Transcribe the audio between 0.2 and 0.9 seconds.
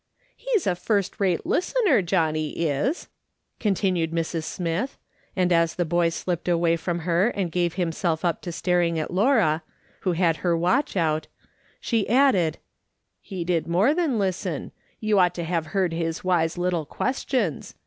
"He's a